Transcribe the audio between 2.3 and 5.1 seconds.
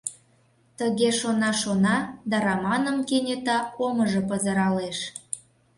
Раманым кенета омыжо пызыралеш.